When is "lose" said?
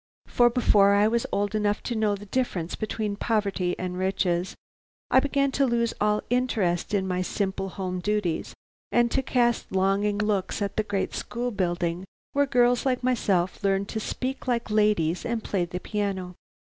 5.67-5.93